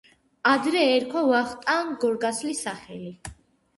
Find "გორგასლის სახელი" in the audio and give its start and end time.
2.05-3.13